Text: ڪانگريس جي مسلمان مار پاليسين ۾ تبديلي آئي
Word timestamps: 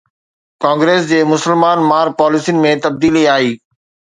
ڪانگريس 0.63 1.03
جي 1.11 1.19
مسلمان 1.33 1.77
مار 1.91 2.07
پاليسين 2.21 2.65
۾ 2.65 2.73
تبديلي 2.87 3.23
آئي 3.37 3.51